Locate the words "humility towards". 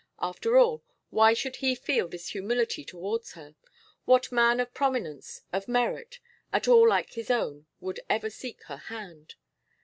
2.29-3.33